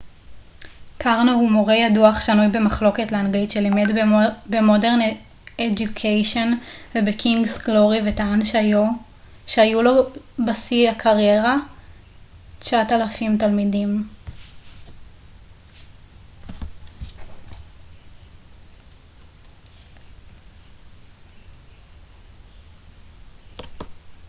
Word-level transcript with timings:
קרנו 0.97 1.31
הוא 1.31 1.51
מורה 1.51 1.75
ידוע 1.75 2.09
אך 2.09 2.21
שנוי 2.21 2.47
במחלוקת 2.47 3.11
לאנגלית 3.11 3.51
שלימד 3.51 3.87
במודרן 4.45 4.99
אדיוקיישן 5.61 6.53
ובקינגס 6.95 7.65
גלורי 7.65 8.01
וטען 8.05 8.39
שהיו 9.47 9.81
לבשיא 10.39 10.89
הקריירה 10.91 11.55
ו 12.59 12.61
9,000 12.61 13.37
תלמידים 13.37 14.07